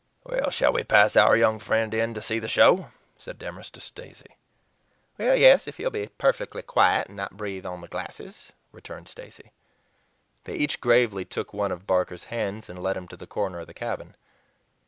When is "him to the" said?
12.97-13.27